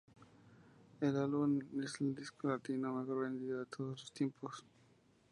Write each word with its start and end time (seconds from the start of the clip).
El 0.99 1.15
álbum 1.15 1.59
es 1.79 2.01
el 2.01 2.15
disco 2.15 2.47
latino 2.47 2.91
mejor 2.91 3.21
vendido 3.25 3.59
de 3.59 3.67
todos 3.67 4.01
los 4.01 4.11
tiempos. 4.11 4.65